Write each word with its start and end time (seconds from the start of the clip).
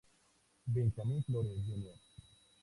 Benjamin 0.65 1.21
Flores 1.21 1.59
Jr. 1.61 1.93